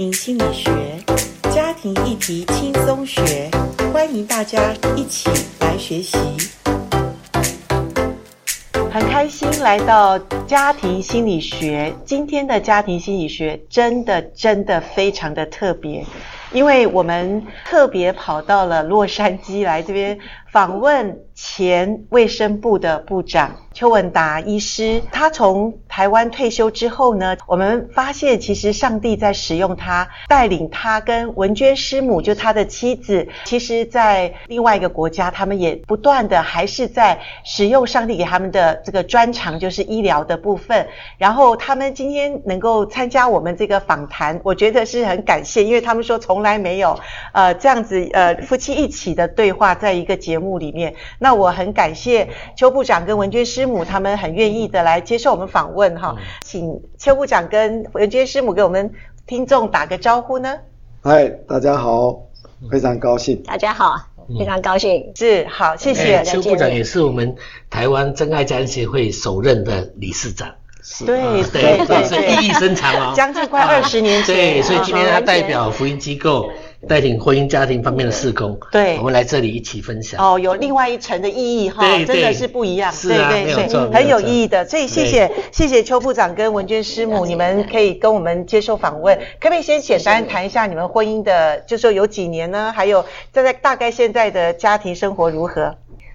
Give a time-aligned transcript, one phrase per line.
[0.00, 0.70] 心理学，
[1.52, 3.50] 家庭议题轻松学，
[3.92, 5.28] 欢迎大家一起
[5.60, 6.16] 来学习。
[8.90, 16.04] 很开心来到家庭心理学，今天的家庭心理学真的真的非常的特别，
[16.52, 20.18] 因为我们特别跑到了洛杉矶来这边
[20.52, 21.18] 访问。
[21.42, 40.86] 前卫生部的部长邱文达医师，他从台湾退休之后呢，我们发现其实上帝在使用他，带领他跟文娟师母，就他的妻子，其实在另外一个国家，他们也不断的还是在使用上帝给他们的这个专长，就是医疗的部分。
[41.16, 47.00] 然后他们今天能够参加我们这个访谈，我觉得是很感谢，因为他们说从来没有
[47.32, 50.94] 呃这样子呃夫妻一起的对话，在一个节里面。
[51.18, 58.92] 那那我很感谢邱部长跟文娟师母，他们很愿意的来接受我们访问哈，请邱部长跟文娟师母给我们
[59.28, 60.58] 听众打个招呼呢。
[61.04, 62.22] 嗨，大家好，
[62.68, 63.40] 非常高兴。
[63.44, 63.94] 大家好，
[64.36, 65.12] 非常高兴。
[65.14, 66.24] 是，好，谢谢。
[66.24, 67.36] 邱部长也是我们
[67.70, 70.48] 台湾真爱家庭协会首任的理事长。
[70.82, 74.34] 是对对意义深长哦，将近快二十年前。
[74.34, 76.50] 对，所以今天他代表福音机构。
[76.88, 80.18] 带领婚姻家庭方面的事工，对，我们来这里一起分享。
[80.18, 82.90] 哦，有另外一层的意义哈，真的是不一样。
[82.90, 84.64] 是啊，对对对，很有意义的。
[84.66, 89.14] 所以谢谢谢谢邱部长跟文娟师母，你们可以跟我们接受访问。
[89.38, 92.72] 可不可以先简单谈一下你们婚姻的，就说有几年呢？
[92.74, 95.74] 还有在在大概现在的家庭生活如何？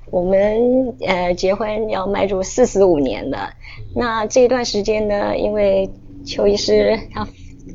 [0.09, 3.51] 我们呃结婚要迈入四十五年了。
[3.95, 5.91] 那这段时间呢，因为
[6.25, 7.27] 邱医师他。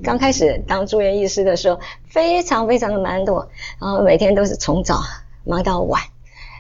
[0.03, 3.47] 刚开始当住院医师的时候，非常非常的忙碌，
[3.81, 5.01] 然后每天都是从早
[5.45, 6.01] 忙到晚，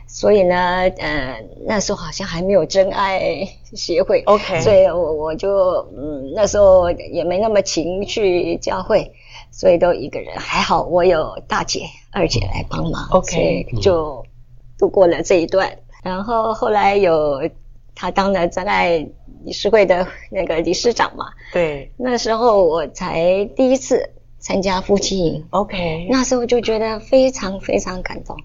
[0.06, 0.56] 所以呢，
[0.98, 9.12] 呃，那时候好像还没有真爱协会，OK，所以我我就嗯那时候也没那么勤去教会，
[9.50, 14.24] 所以都一个人，还好我有大姐、二姐来帮忙，OK，就
[14.78, 17.48] 度过了这一段，然后后来有
[17.94, 19.08] 他当了真爱。
[19.44, 28.36] 理事会的那个理事长嘛，对，那时候我才第一次参加夫妻营，OK，那时候就觉得非常非常感动，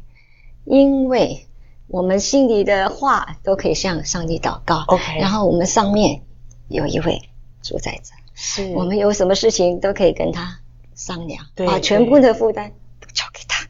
[0.64, 1.46] 因为
[1.88, 6.22] 我们心里的话都可以向上帝祷告，OK，然后我们上面
[6.68, 7.22] 有一位
[7.62, 8.74] 主宰者，是。
[8.74, 10.60] 我们有什么事情都可以跟他
[10.96, 13.65] 商量，对，把全部的负担都交给他。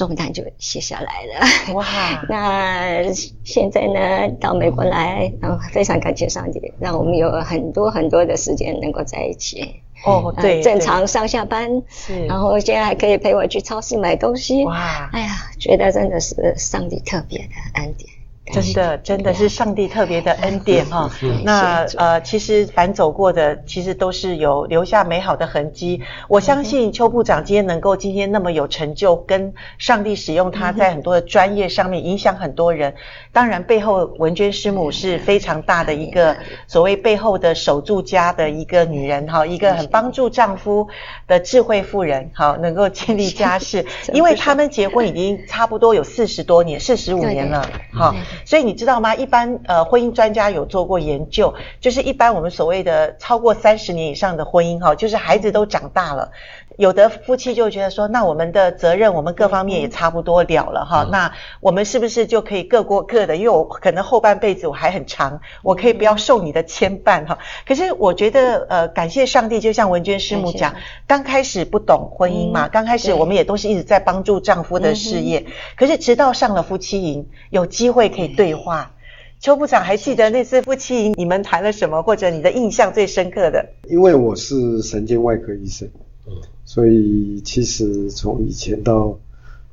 [0.00, 1.74] 重担就卸下来了。
[1.74, 1.84] 哇！
[2.30, 3.12] 那
[3.44, 9.82] 现在呢，到美国来，然后非常感谢上帝，让我们有很多很多的时间能够在一起。
[10.06, 11.82] 哦，对，正常上下班。
[11.90, 12.24] 是。
[12.24, 14.64] 然后现在还可以陪我去超市买东西。
[14.64, 15.10] 哇！
[15.12, 17.44] 哎呀，觉得真的是上帝特别的
[17.74, 18.08] 恩典。
[18.52, 21.10] 真的，真的是上帝特别的恩典哈。
[21.44, 26.02] 那呃，其实凡走过的，其实都是有留下美好的痕迹。
[26.28, 32.94] 我相信邱部长今天能够今天那么有成就，跟上帝使用他在很多的专业上面影响很多人。
[33.32, 36.36] 当然，背后文娟师母是非常大的一个
[36.66, 40.88] 所谓背后的守住家的一个女人哈，一个很帮助丈夫
[41.26, 43.84] 的智慧妇人，好能够建立家 室。
[44.12, 48.14] 因为他们结婚已经差不多有四十多年，四十五年了，好。
[48.44, 49.14] 所以你知道吗？
[49.14, 56.32] 一般呃，婚姻专家有做过研究，就是一般我们所谓的超过三十年以上的婚姻哈，就是孩子都长大了，
[56.80, 61.30] 有的夫妻就觉得说，那我们的责任，我们各方面也差不多了了哈，那
[61.60, 63.36] 我们是不是就可以各过各的？
[63.36, 67.38] 因为我可能后半辈子我还很长，我可以不要受你的牵绊哈。
[67.66, 70.74] 可是我觉得呃，感谢上帝，就像文娟师母讲，
[71.06, 75.44] 刚开始不懂婚姻嘛，刚开始我们也都是一直在帮助丈夫的事业，
[75.76, 78.30] 可是直到上了夫妻营，有机会可以。
[78.30, 78.92] 对话，
[79.40, 83.66] 邱部长还记得那次夫妻营你们谈了什么，或者你的印象最深刻的？
[83.88, 85.88] 因为我是神经外科医生，
[86.26, 86.32] 嗯，
[86.64, 89.18] 所以其实从以前到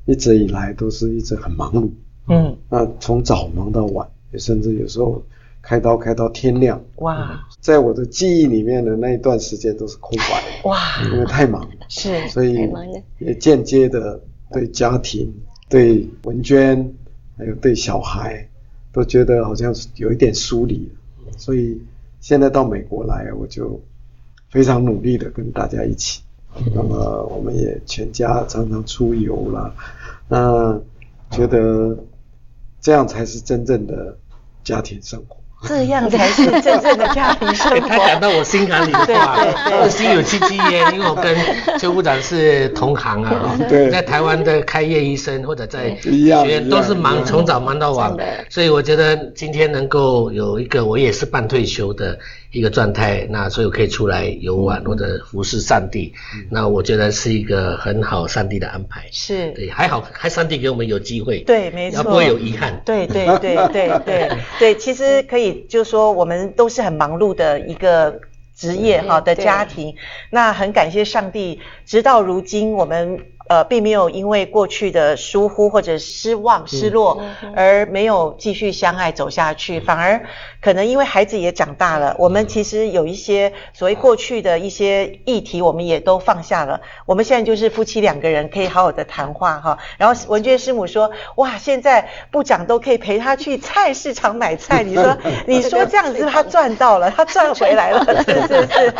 [0.06, 1.90] 一直以来都是一直很忙碌，
[2.28, 5.22] 嗯，那从早忙到晚，也甚至有时候
[5.62, 10.78] 开刀开到天亮，哇，在我的记忆里面的那一段时间都是空白，哇，
[11.12, 12.68] 因为太忙了，是，所以
[13.18, 14.20] 也间接的
[14.52, 15.34] 对家庭、
[15.68, 16.94] 对文娟，
[17.36, 18.48] 还有对小孩。
[18.90, 20.90] 都觉得好像有一点疏离，
[21.36, 21.80] 所以
[22.20, 23.80] 现在到美国来，我就
[24.50, 26.22] 非常努力的跟大家一起。
[26.74, 29.72] 那么我们也全家常常出游了，
[30.28, 30.78] 那
[31.30, 31.96] 觉得
[32.80, 34.16] 这样才是真正的
[34.64, 35.36] 家庭生活。
[35.66, 37.80] 这样才是真正的家庭生活。
[37.88, 39.36] 他讲到我心坎里的话，
[39.82, 41.36] 我心有戚戚焉，因为我跟
[41.80, 48.16] 邱部长是同行啊，对，在台湾的开业医生或者在学院都是忙，从早忙到晚，
[48.48, 52.16] 所以我觉得今天能够有一个我也是半退休的
[52.50, 56.12] 一个状态，那所以我可以出来游玩或者服侍上帝，
[56.50, 59.06] 那我觉得是一个很好上帝的安排。
[59.12, 62.80] 是，对，还好，还上帝给我们有机会，对，没错，不会有遗憾。
[62.84, 68.20] 对对对对对对， 其实可以就是说我们都是很忙碌的一个
[68.56, 69.94] 职业哈的家庭，
[70.30, 73.18] 那很感谢上帝，直到如今我们。
[73.48, 77.22] 呃，并没有因为过去的疏忽或者失望、失落
[77.56, 80.20] 而没有继续相爱走下去，反而
[80.60, 86.80] 可能因为孩子也长大了，我们其实有一些所谓过去的一些议题，我们也都放下了。
[87.06, 89.78] 我们现在就是夫妻两个人可以好好的谈话哈。
[89.96, 95.16] 然后文娟师母说：“哇，现在部长都可以陪他去菜市场买菜。”你说，
[95.46, 98.94] 你说这样子他赚到了，他赚回来了，是 是是，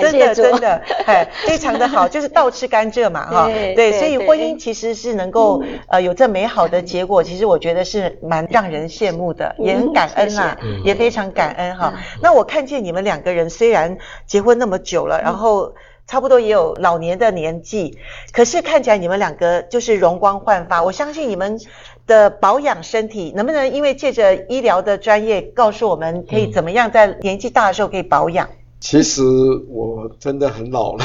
[0.00, 3.93] 真的真的，哎，非常的好，就是倒吃甘蔗嘛哈，对。
[3.98, 11.94] 所以婚姻其实是能够呃有这美好的结果，其实我觉得是蛮让人羡慕的，也很感恩啊，也非常感恩哈。
[12.20, 15.74] 那我看见你们两个人虽然结婚那么久了，然后
[16.06, 17.98] 差不多也有老年的年纪，
[18.32, 20.82] 可是看起来你们两个就是容光焕发。
[20.82, 21.58] 我相信你们
[22.06, 28.48] 的保养身体，能不能因为借着医疗的专业，告诉我们可以怎么样在年纪大的时候可以保养？
[28.84, 29.22] 其实
[29.66, 31.04] 我真的很老了，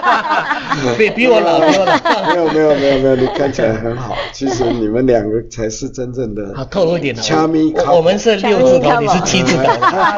[0.96, 2.00] 比比我老多了。
[2.32, 4.16] 没有没有没有没有，你看起来很好。
[4.32, 6.52] 其实你们两个才是真正的。
[6.56, 7.14] 好，透露一点。
[7.16, 9.62] 掐咪卡，我们是六字头，你是七字头。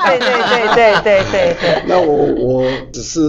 [0.06, 1.82] 对对对对对对对。
[1.88, 3.20] 那我我只是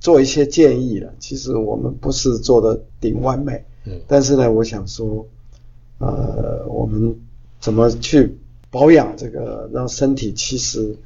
[0.00, 1.12] 做一些建议了。
[1.18, 5.26] 其实我们不是做的顶完美，嗯，但是呢，我想说，
[5.98, 7.14] 呃，我们
[7.60, 8.38] 怎么去
[8.70, 10.96] 保养这个，让身体其实。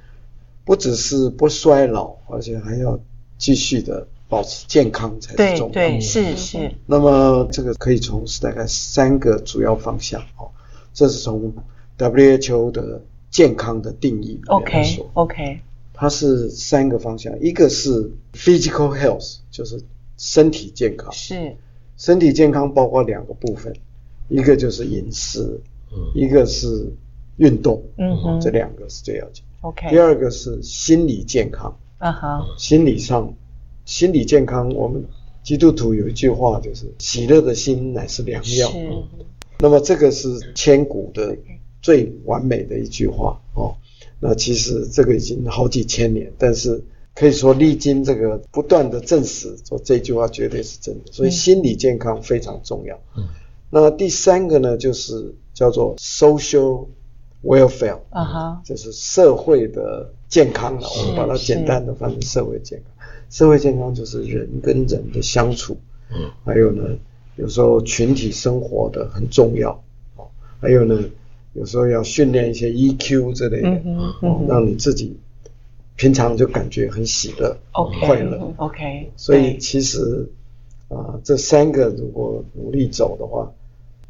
[0.65, 2.99] 不只是不衰老，而且还要
[3.39, 5.73] 继续的保持健康才是重要。
[5.73, 6.73] 对对，是是。
[6.87, 10.51] 那么这个可以从大概三个主要方向哦，
[10.95, 11.53] 这是从
[11.99, 15.05] WHO 的健康的定义来说。
[15.05, 15.61] OK OK。
[15.95, 19.81] 它是三个方向，一个是 physical health，就是
[20.17, 21.13] 身体健康。
[21.13, 21.57] 是。
[21.97, 23.73] 身体健康包括两个部分，
[24.29, 25.61] 一个就是饮食，
[25.93, 26.93] 嗯一个是
[27.37, 27.83] 运动。
[27.99, 28.41] 嗯哼。
[28.41, 29.45] 这两个是最要紧。
[29.63, 33.33] OK，第二个是心理健康，啊哈，心理上，
[33.85, 35.05] 心理健康，我们
[35.45, 38.89] 基督徒有一句话就是“喜乐的心乃是良药”，是。
[39.61, 41.37] 那么这个是千古的
[41.81, 43.77] 最完美的一句话哦。
[44.19, 46.83] 那其实这个已经好几千年，但是
[47.15, 51.13] 可以说历经这个不断的证实，说这句话绝对是真的。
[51.13, 53.01] 所以心理健康非常重要。
[53.17, 53.29] 嗯。
[53.71, 56.89] 那第三个呢，就是叫做 social。
[57.43, 60.89] Welfare，啊哈，就是社会的健康了。
[60.89, 63.07] 我们把它简单的翻成社会健康。
[63.31, 65.77] 社会健康就是人跟人的相处，
[66.11, 66.85] 嗯，还有呢，
[67.37, 69.71] 有时候群体生活的很重要，
[70.17, 70.29] 哦，
[70.61, 71.03] 还有呢，
[71.55, 75.17] 有时候要训练一些 EQ 之类的，嗯嗯，让你自己
[75.97, 79.11] 平常就感觉很喜乐、很快乐，OK。
[79.17, 80.31] 所以其实
[80.89, 83.51] 啊，这三个如果努力走的话。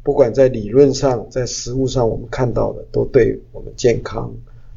[0.03, 4.29] 不管在理论上，在实物上，我们看到的都对我们健康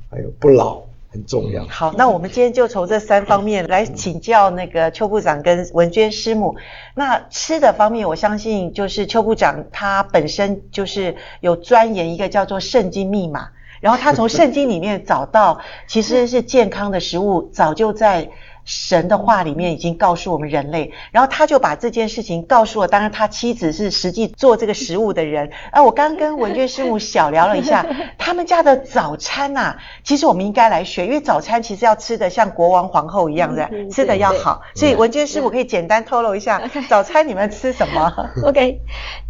[0.08, 0.80] 还有不老
[1.10, 1.64] 很重要。
[1.66, 6.54] 好，那我们今天就从这三方面来请教那个邱部长跟文娟师母。
[6.94, 13.48] 那吃的方面，我相信就是邱部长他本身就是有钻研一个叫做圣经密码，
[13.80, 18.30] 然后他从圣经里面找到其实是健康的食物，早就在。
[18.66, 25.48] 神的话里面已经告诉我们人类，然后他就把这件事情告诉了，当然他妻子是实际做这个食物的人。
[25.70, 27.86] 啊，我刚跟文娟师母小聊了一下，
[28.18, 34.60] 他们家的早餐呐、啊，其实我们应该来学，因为早餐其实要吃的像国王皇后一样的，吃的要好。
[34.74, 38.12] 所以文娟师母可以简单透露一下， 早餐你们吃什么？
[38.44, 38.80] OK，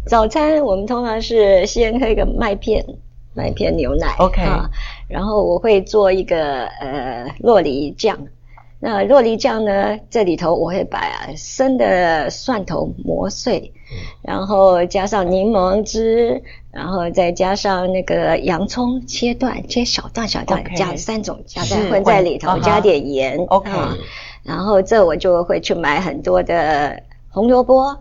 [0.07, 2.83] 早餐我们通常是先喝一个麦片，
[3.35, 4.15] 麦片牛奶。
[4.17, 4.41] OK，
[5.07, 8.17] 然后我会做一个呃洛梨酱。
[8.79, 9.97] 那洛梨酱呢？
[10.09, 10.99] 这里头我会把
[11.35, 13.73] 生的蒜头磨碎，
[14.21, 23.37] 然后加上柠檬汁，然后再加上那个洋葱切段，切小段小段，加三种加在混在里头，加点盐。
[23.47, 23.71] OK，
[24.43, 27.97] 然后这我就会去买很多的红萝卜。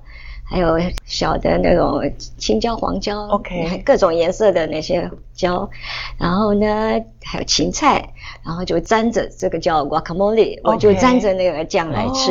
[0.49, 2.01] 还有小的那种
[2.39, 5.69] 青椒、黄椒，OK，各种颜色的那些椒，
[6.19, 6.67] 然后呢，
[7.25, 8.11] 还有芹菜，
[8.45, 12.31] 然后就沾着这个叫 guacamole，我就沾着那个酱来吃。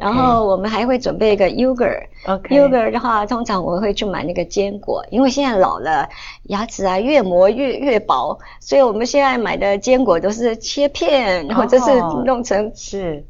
[0.00, 6.10] 然后我们还会准备一个 yogurt，yogurt 的话，通常我会去买那个坚果，因为现在老了，
[6.42, 13.24] 牙齿啊越磨越越薄，所以我们现在买的坚果都是切片，或者是弄成是。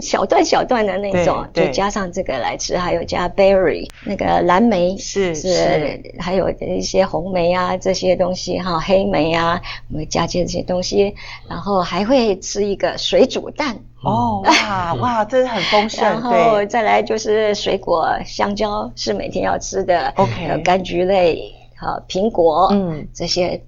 [0.00, 6.14] 小段小段的那种，就加上这个来吃，还有加 berry 那个蓝莓是是，是。
[6.18, 9.60] 还有一些红莓啊这些东西哈，黑莓啊，
[9.90, 11.14] 我们加进这些东西，
[11.48, 13.78] 然后还会吃一个水煮蛋。
[14.02, 23.62] 哦，哇哇，这是很丰盛， 然后再来就是水果，香蕉是每天要吃的，OK，柑橘类，好苹果，嗯，这些。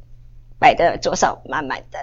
[0.64, 1.99] 摆的 桌上满满的，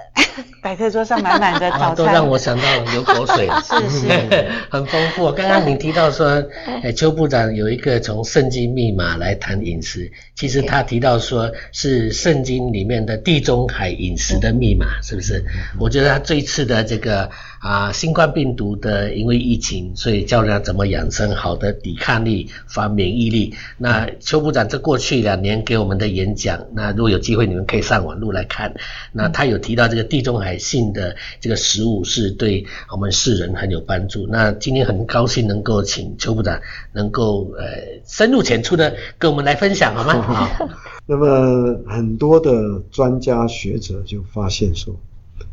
[0.61, 3.49] 摆在桌上满满的早餐，都让我想到流口水。
[3.63, 4.07] 是是，
[4.69, 5.31] 很丰富。
[5.31, 6.43] 刚刚您提到说，
[6.83, 15.43] 哎，邱部长有一个从圣经密码来谈饮食，其实他提到说是圣经里面的地中海饮食的密码，是不是？
[15.79, 17.31] 我觉得他这一次的这个。
[17.61, 23.53] 啊，新冠病毒的因为疫情，所以教人家怎么养生好的抵抗力、防免疫力。
[23.77, 28.73] 那邱部长这过去两年给我们的演讲，那如果有机会你们可以上网路来看。
[29.11, 34.25] 那他有提到这个地中海性的这个食物是对我们世人很有帮助。
[34.27, 36.59] 那今天很高兴能够请邱部长
[36.93, 40.13] 能够呃深入浅出的跟我们来分享，好吗？
[40.57, 40.69] 好。
[41.05, 44.95] 那么很多的专家学者就发现说。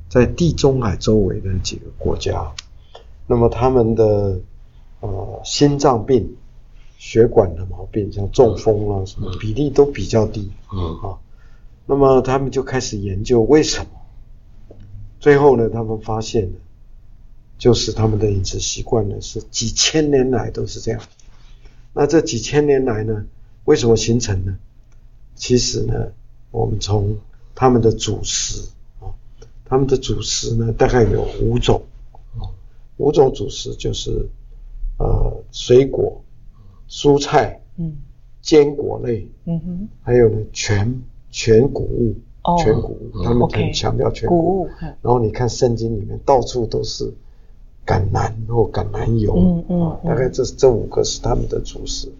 [0.08, 2.54] 在地中海周围的几个国家，
[3.26, 4.40] 那么他们的
[5.00, 6.36] 呃心脏病、
[6.96, 10.96] 血管的毛病，像中风啊什么比例都比较低，嗯。
[11.02, 11.18] 啊，
[11.84, 14.76] 那么他们就开始研究为什么，
[15.20, 16.58] 最后呢，他们发现呢，
[17.58, 21.00] 就是他们的饮食习惯呢是几千年来都是这样，
[21.92, 23.26] 那这几千年来呢，
[23.64, 24.58] 为什么形成呢？
[25.34, 26.12] 其实呢，
[26.50, 27.18] 我们从
[27.54, 28.62] 他们的主食。
[29.68, 31.82] 他们的主食呢，大概有五种，
[32.96, 34.26] 五种主食就是，
[34.98, 36.22] 呃，水果、
[36.88, 37.96] 蔬菜，嗯，
[38.40, 44.68] 坚果类，嗯哼，还有呢全全谷物，哦，全谷物，他们很强调全谷物。
[44.80, 47.12] 然后你看圣经里面到处都是
[47.84, 52.10] 橄榄或橄榄油，嗯嗯，大概这这五个是他们的主食。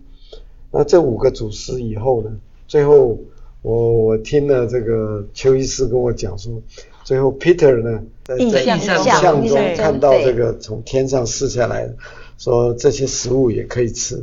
[0.71, 3.19] 那这五个主食以后呢，最后
[3.63, 6.61] 我我听了这个邱医师跟我讲说。
[7.09, 11.97] 最后，Peter 呢，在印象中看到这个从天上撕下来的，
[12.37, 14.23] 说这些食物也可以吃，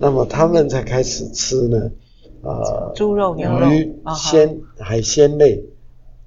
[0.00, 1.92] 那么他们才开始吃呢，
[2.42, 5.62] 呃，猪肉、牛肉、鱼鲜、海鲜类，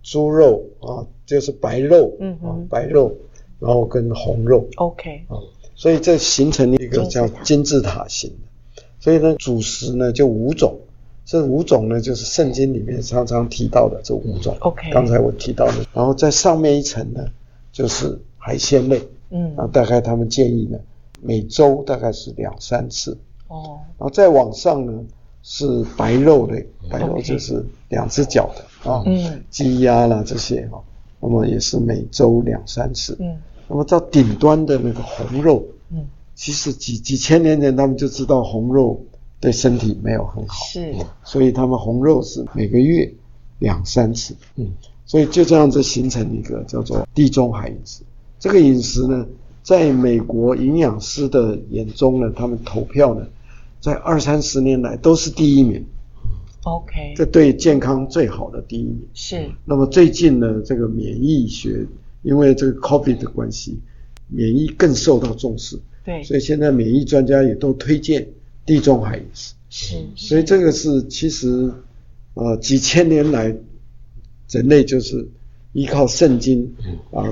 [0.02, 3.14] 猪肉啊，就是白肉，嗯嗯，白肉，
[3.60, 5.36] 然后跟红肉，OK，啊，
[5.76, 10.80] 所以这形成一个叫金字塔型的，所以呢，主食呢就五种。
[11.28, 14.56] 这五种呢，就是圣经里面常常提到的这五种。
[14.62, 17.20] OK，刚才我提到的，然后在上面一层呢，
[17.74, 19.06] 就是海鲜类。
[19.30, 20.80] 嗯，啊，大概他们建议呢，
[21.22, 23.18] 每周大概是两三次。
[23.50, 25.04] 哦，然后再往上呢，
[25.44, 30.82] 是白肉类，白肉就是两只脚的啊，嗯，鸡鸭啦这些哈，
[31.20, 33.18] 那么也是每周两三次。
[33.20, 33.36] 嗯，
[33.68, 36.06] 那么到顶端的那个红肉，嗯，
[36.36, 38.98] 其实几几千年前他们就知道红肉。
[39.40, 43.14] 对身体没有很好，是，所以他们红肉是每个月
[43.60, 44.68] 两三次，嗯，
[45.06, 48.02] 所以就这样子形成一个叫做地中海饮食。
[48.40, 49.28] 这个饮食呢，
[49.62, 53.28] 在美国营养师的眼中呢，他们投票呢，
[53.80, 55.86] 在二三十年来都是第一名
[56.64, 59.00] ，OK，这对健康最好的第一名。
[59.14, 59.50] 是。
[59.66, 61.86] 那么最近呢，这个免疫学
[62.24, 63.80] 因为这个 COVID 的关系，
[64.30, 68.28] 免疫更受到重视，对，所以现在免疫专家也都推荐。
[68.68, 71.72] 地中海饮食是，所以这个是其实，
[72.34, 73.56] 呃，几千年来，
[74.50, 75.28] 人类就是
[75.72, 76.76] 依靠圣经
[77.12, 77.24] 啊，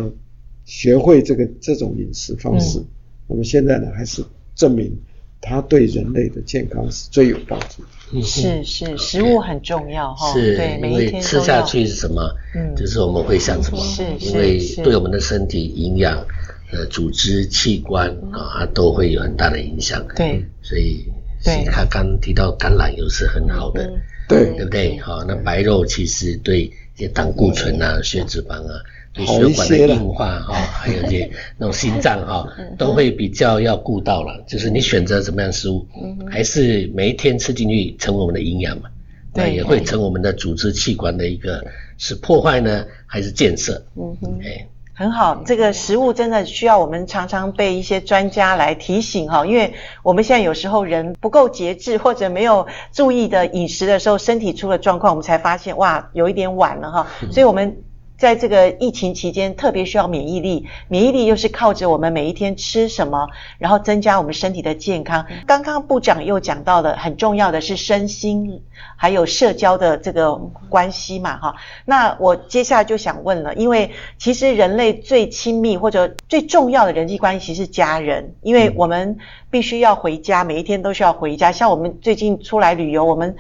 [0.64, 2.82] 学会这个这种饮食方式。
[3.28, 4.24] 那么现在呢，还是
[4.56, 4.98] 证明
[5.42, 8.22] 它对人类的健康是最有帮助。
[8.22, 10.32] 是是，食物很重要哈。
[10.32, 12.34] 是，因为吃下去是什么，
[12.78, 13.78] 就是我们会想什么。
[13.80, 16.26] 是，因为对我们的身体营养、
[16.72, 20.06] 呃，组织器官啊，它都会有很大的影响。
[20.16, 21.06] 对，所以。
[21.46, 23.88] 对，他刚提到橄榄油是很好的，
[24.28, 24.98] 对，对不对？
[24.98, 28.82] 好，那白肉其实对一些胆固醇啊、血脂肪啊、
[29.14, 34.44] 对血管的硬化哈， 还有一些那种心脏哈，都会比较要顾到了。
[34.48, 35.86] 就是你选择什么样的食物，
[36.28, 38.90] 还是每一天吃进去成为我们的营养嘛？
[39.32, 41.64] 对，也会成为我们的组织器官的一个
[42.00, 43.86] 是破坏呢，还是建设？
[43.96, 44.68] 嗯哼，哎。
[44.98, 49.74] 很好，这个食物真的需要我们常常被一些专家来提醒哈，因为
[50.04, 57.08] 我们现在有时候人不够节制或者没有注意的饮食的时候，身体出了状况，我们才发现哇，有一点晚了哈。
[57.30, 57.84] 所以我们
[58.18, 65.26] 在这个疫情期间特别需要免疫力，免疫力又是靠着我们每一天吃什么，然后增加我们身体的健康。
[65.46, 68.62] 刚刚部长又讲到了很重要的是身心
[68.96, 70.36] 还有社交的这个
[70.70, 71.56] 关系嘛，哈。
[71.86, 79.18] 那我接下来就想问了，因为其实人类最亲密或者最重要的人际关系是家人，因为我们
[79.50, 81.52] 必须要回家，每一天都需要回家。
[81.52, 83.36] 像我们最近出来旅游，我们。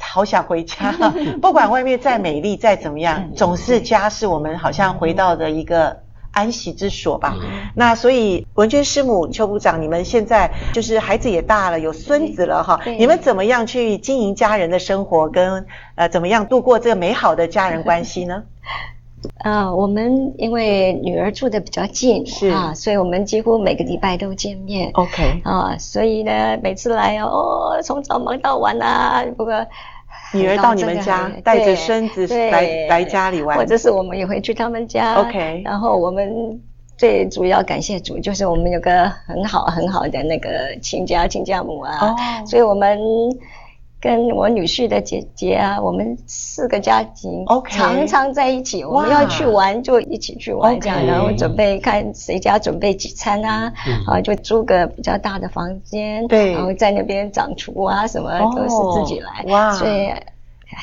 [0.00, 0.92] 好想回家，
[1.40, 6.00] 不管外面再美丽再怎么样，总是家是我们好像回到的一个
[6.32, 7.36] 安息之所吧。
[7.74, 18.44] 那所以文娟师母、邱部长，你们现在就是孩子也大了，有孙子了哈，你们怎么样去经营家人的生活，跟呃怎么样度过这个美好的家人关系呢？
[19.42, 24.90] 呃，我们因为女儿住的比较近，是啊，所以我们几乎每个礼拜都见面。
[24.94, 29.24] OK 啊，所以呢，每次来哦，从早忙到晚啊。
[29.36, 29.66] 不过
[30.32, 35.14] 女儿到你们家，带着孙子来来家里玩，或者是我们也会去他们家。
[35.16, 36.60] OK，然后我们
[36.96, 42.18] 最主要感谢主，就是我们有个很好很好的那个亲家亲家母啊，oh.
[42.46, 42.98] 所以我们。
[44.00, 48.82] 跟我女婿的姐姐啊，我们四个家庭常常在一起。
[48.82, 53.70] 我们要去玩就一起去玩，这样，然后准备看谁家准备几餐啊，
[54.06, 59.44] 啊，就租个比较大的房间，对，然后在那边掌厨啊，什么都是自己来。
[59.48, 60.08] 哇，所以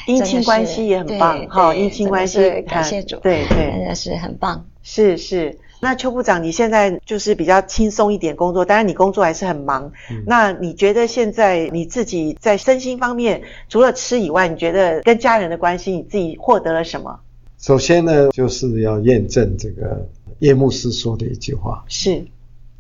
[0.06, 5.58] 姻亲关系也很棒，好，姻亲关系感谢主，对对，真的是很棒，是是。
[5.80, 9.92] 那邱部长，你现在就是比较轻松一点工作，当然你工作还是很忙。
[10.10, 17.20] 嗯、那你觉得现在你自己在身心方面，除了吃以外，你觉得跟家人的关系，你自己获得了什么？
[17.60, 20.08] 首先呢，就是要验证这个
[20.40, 22.26] 叶牧师说的一句话，是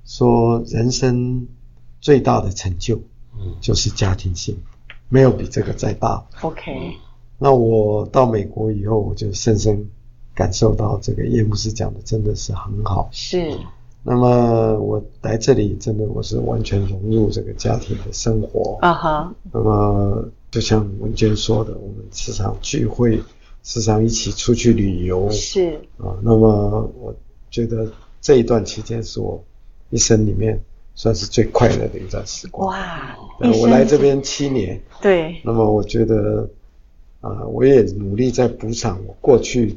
[0.05, 1.47] 说人生
[2.01, 2.97] 最大的成就，
[3.39, 4.61] 嗯就是家庭幸福，
[5.09, 6.25] 没有比这个再大。
[6.41, 6.71] OK。
[7.37, 9.87] 那我到美国以后，我就深深。
[10.38, 13.51] 感受到这个叶牧师讲的真的是很好，是。
[14.03, 19.34] 那么我来这里，真的我是完全融入这个家庭的生活啊哈。
[19.46, 19.50] Uh.
[19.51, 23.20] 那么就像文娟说的，我们时常聚会，
[23.63, 26.13] 时常一起出去旅游，是啊。
[26.22, 27.15] 那么我
[27.50, 27.91] 觉得
[28.22, 29.44] 这一段期间是我
[29.89, 30.62] 一生里面
[30.94, 32.70] 算是最快乐的一段时光。
[32.70, 33.17] 哇！
[33.60, 35.41] 我来这边七年，对。
[35.44, 36.48] 那么我觉得
[37.22, 39.75] 啊，我也努力在补偿我过去。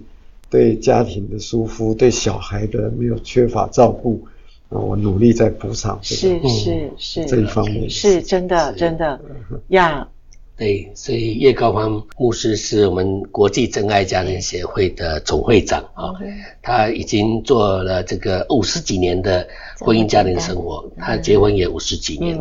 [0.50, 4.26] 对家庭的疏忽，对小孩的没有缺乏照顾，
[4.68, 7.24] 啊，我努力在补偿这个，是是是。
[7.26, 7.88] 这一方面。
[7.88, 9.20] 是真的真的。
[9.68, 10.08] 呀。
[10.56, 16.12] 对，所以叶高芳牧师是我们国际真爱家庭协会的总会长啊，
[16.60, 19.48] 他已经做了这个五十几年的
[19.78, 22.38] 婚姻家庭生活，他结婚也五十几年，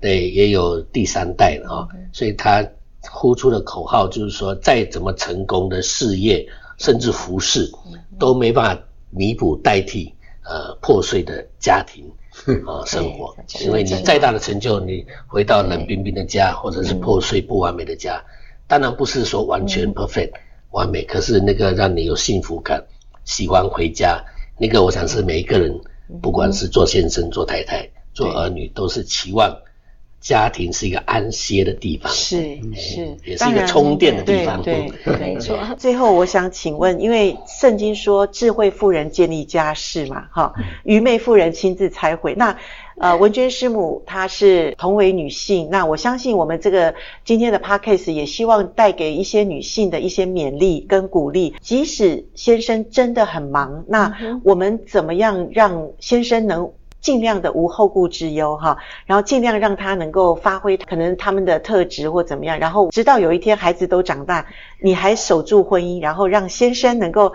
[0.00, 2.66] 对，也有第三代了啊，所以他
[3.08, 6.44] 呼出的口号就是说，再怎么成功的事业。
[6.80, 7.70] 甚至服饰
[8.18, 12.10] 都没办法弥补代替呃破碎的家庭
[12.66, 18.24] 啊生活，因为你再大的成就，你回到冷冰冰的家，或者是破碎不完美的家，
[18.66, 20.32] 当然不是说完全 perfect
[20.70, 22.82] 完美，可是那个让你有幸福感，
[23.26, 24.24] 喜欢回家，
[24.58, 25.78] 那个我想是每一个人，
[26.22, 29.54] 不管是做先生、做太太、做儿女，都是期望。
[30.20, 32.36] 家庭是一个安歇的地方，是
[32.74, 34.62] 是，也是一个充电的地方。
[34.62, 35.58] 对对， 没错。
[35.78, 40.52] 最后我想请问，因为圣经说智慧妇人建立家室嘛，哈，
[40.84, 42.34] 愚昧妇人亲自拆毁。
[42.36, 42.56] 那
[42.98, 51.54] 呃，文娟师母她是同为女性，那我相信我们这个今天的 podcast 也希望带给一些女性的一些勉励跟鼓励。
[51.62, 56.70] 即使先生真的很忙，那我们怎么样让先生能？
[57.00, 64.46] 尽量的无后顾之忧哈，然后尽量让他能够发挥可能他们的特质或怎么样，然后直到有一天孩子都长大，
[64.80, 67.32] 你还守住婚姻，然后让先生能够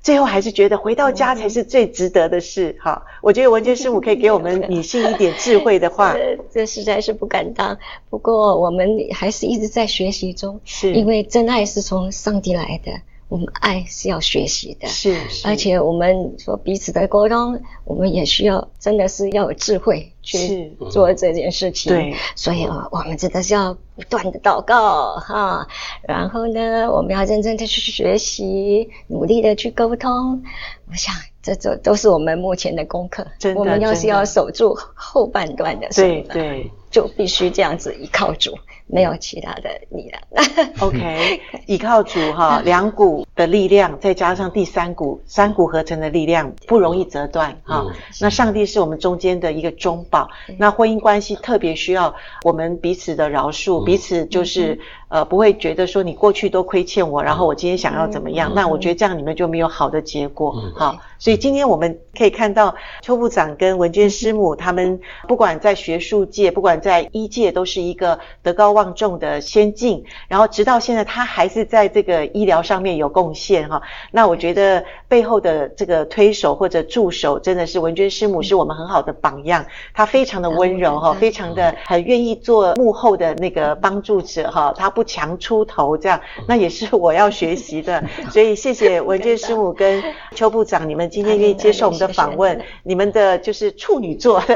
[0.00, 3.02] 最后还是觉得回到家才是最值得的事哈。
[3.20, 7.76] 我觉得文娟师母可以给我们女性一点智慧的话，这， 这实在是不敢当。
[8.08, 12.92] 不过我们还是一直在学习中，是因为真爱是从上帝来的。
[13.30, 21.92] 我们爱是要学习的，是，是，而且我们说彼此的沟通，我们也需要真的是要有智慧去做这件事情。
[21.92, 25.64] 对，所以啊，我们真的是要不断的祷告哈，
[26.02, 30.42] 然后呢，我们要认真的去学习，努力的去沟通。
[30.90, 33.24] 我想，这这都是我们目前的功课。
[33.38, 38.58] 真的，我们要是要守住后半段的，对对，就必须这样子依靠主。
[38.92, 40.20] 没有其他的力量。
[40.80, 47.86] OK，依靠主哈， 两股的力量，再加上第三股，三股合成的力量不容易折断哈。
[48.20, 58.52] 那上帝是我们中间的一个中保，那婚姻关系特别需要我们彼此的饶恕，彼此就是呃不会觉得说你过去都亏欠我，然后我今天想要怎么样？
[58.54, 60.96] 那我觉得这样你们就没有好的结果哈。
[61.20, 70.02] 所以今天我们可以看到邱部长跟文娟师母他们不管在学术界，不管在医界，都是一个德高望重的先进。
[70.28, 73.82] 然后直到现在，他还是在这个医疗上面有贡献哈。
[74.12, 79.62] 那我觉得背后的这个推手或者助手，真的是文娟师母是我们很好的榜样。
[79.92, 84.72] 她非常的温柔哈，非常的很愿意做幕后的那个帮助者哈。
[84.74, 88.02] 她不强出头这样，那也是我要学习的。
[88.32, 90.02] 所以谢谢文娟师母跟
[90.34, 91.09] 邱部长，你们。
[91.10, 94.40] 今天愿意接受我们的访问，你们的就是处女座，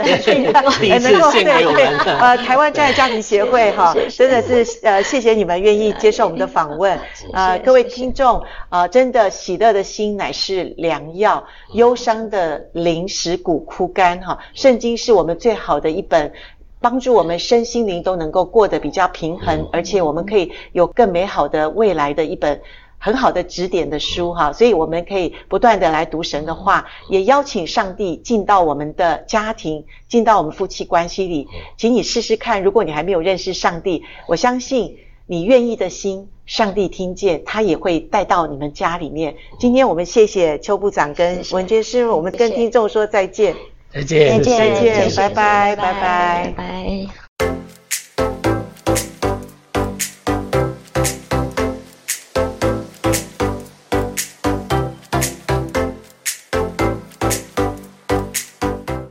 [0.81, 1.99] 第一次献给我们。
[2.21, 6.99] 呃，台湾真爱家庭协会哈，真的是呃，谢谢你们愿意接受我们的访问。
[7.33, 14.39] 呃，各位听众，呃，真的喜乐的心乃是良药，忧伤的灵使骨枯干哈。
[14.55, 16.33] 圣经是我们最好的一本，
[16.81, 22.61] 帮助我们身心灵都能够过得比较平衡，而且我们可以有更美好的未来的一本。
[23.05, 31.47] 很好的指点的书哈，所以我们可以不断的来读神的话，也邀请上帝进到我们的家庭，进到我们夫妻关系里。
[31.77, 39.37] 请你试试看，如果你还没有认识上帝，我相信你愿意的心，上帝听见，他也会带到你们家里面。
[39.59, 43.55] 今天我们谢谢邱部长跟文娟师傅，我们跟听众说再见，
[43.93, 47.84] 再见，再见，拜拜，拜拜，拜拜。